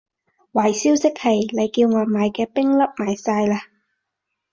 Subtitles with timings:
[0.53, 3.61] 壞消息係，你叫我買嘅冰粒賣晒喇